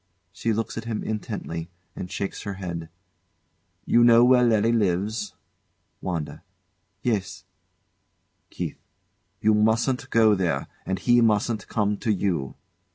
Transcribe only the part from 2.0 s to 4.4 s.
shakes her, head.] You know